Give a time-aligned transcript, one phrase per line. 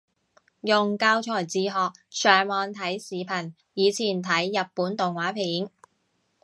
[0.61, 1.73] 用教材自學，
[2.09, 5.69] 上網睇視頻，以前睇日本動畫片